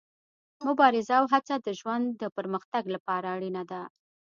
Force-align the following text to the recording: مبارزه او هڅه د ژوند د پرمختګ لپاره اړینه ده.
مبارزه 0.67 1.13
او 1.19 1.25
هڅه 1.33 1.55
د 1.59 1.67
ژوند 1.79 2.05
د 2.21 2.23
پرمختګ 2.37 2.83
لپاره 2.95 3.27
اړینه 3.35 3.63
ده. 3.71 3.81